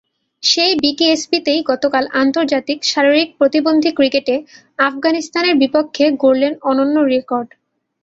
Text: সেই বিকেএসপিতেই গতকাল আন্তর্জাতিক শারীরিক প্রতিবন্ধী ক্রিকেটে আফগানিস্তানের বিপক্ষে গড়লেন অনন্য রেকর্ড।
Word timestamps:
সেই 0.43 0.73
বিকেএসপিতেই 0.83 1.59
গতকাল 1.71 2.03
আন্তর্জাতিক 2.21 2.79
শারীরিক 2.85 3.29
প্রতিবন্ধী 3.39 3.91
ক্রিকেটে 3.97 4.35
আফগানিস্তানের 4.79 5.55
বিপক্ষে 5.61 6.05
গড়লেন 6.21 6.53
অনন্য 6.63 6.95
রেকর্ড। 7.13 7.49